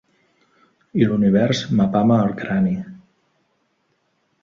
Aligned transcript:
I 1.01 1.09
l’univers 1.09 1.63
m’apama 1.81 2.19
el 2.25 2.35
crani. 2.43 2.75